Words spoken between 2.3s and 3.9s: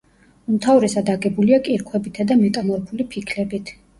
და მეტამორფული ფიქლებით.